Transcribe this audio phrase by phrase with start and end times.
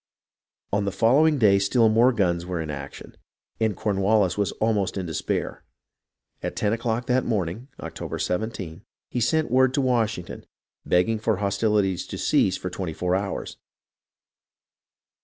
[0.73, 3.15] On the following day still more guns were in action,
[3.59, 5.63] and Cornwallis was almost in despair.
[6.41, 10.47] At ten o'clock that morning (October 17) he sent word to Washington,
[10.87, 13.57] begging for hostilities to cease for twenty four hours.